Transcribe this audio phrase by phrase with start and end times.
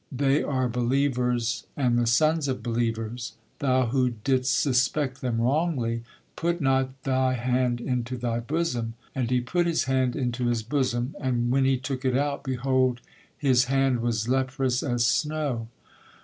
[0.11, 3.33] They are believers and the sons of believers.
[3.59, 6.01] Thou who didst suspect them wrongly,
[6.35, 11.51] put not they hand into thy bosom,…..and he put his hand into his bosom: and
[11.51, 13.01] when he took it out, behold,
[13.37, 15.67] his hand was leprous as snow.